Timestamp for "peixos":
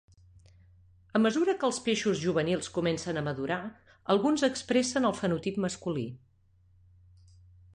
1.87-2.21